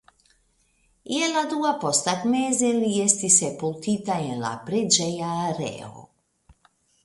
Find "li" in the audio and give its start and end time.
2.79-2.91